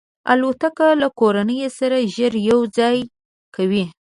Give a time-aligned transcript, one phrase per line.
[0.31, 2.97] الوتکه له کورنۍ سره ژر یو ځای
[3.55, 3.83] کوي.